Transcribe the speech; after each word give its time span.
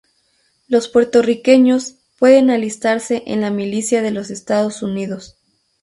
Los 0.67 0.87
puertorriqueños 0.89 1.93
pueden 2.17 2.49
alistarse 2.49 3.21
en 3.27 3.41
la 3.41 3.51
milicia 3.51 4.01
de 4.01 4.09
los 4.09 4.31
Estados 4.31 4.81
Unidos. 4.81 5.37